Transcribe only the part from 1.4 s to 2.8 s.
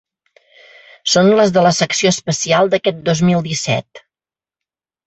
les de la secció especial